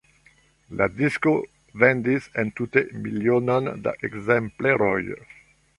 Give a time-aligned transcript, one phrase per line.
[0.79, 1.33] La disko
[1.83, 5.01] vendis entute milionon da ekzempleroj.